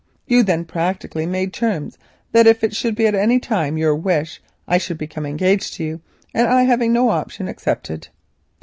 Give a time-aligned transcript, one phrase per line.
[0.25, 1.99] You then practically made terms
[2.31, 5.83] that if it should at any time be your wish I should become engaged to
[5.83, 6.01] you;
[6.33, 8.07] and I, seeing no option, accepted.